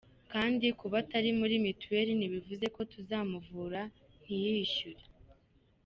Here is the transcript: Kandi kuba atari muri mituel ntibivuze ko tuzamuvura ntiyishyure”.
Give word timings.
Kandi 0.31 0.65
kuba 0.79 0.95
atari 1.03 1.29
muri 1.39 1.55
mituel 1.65 2.07
ntibivuze 2.15 2.65
ko 2.75 2.81
tuzamuvura 2.91 3.81
ntiyishyure”. 4.23 5.03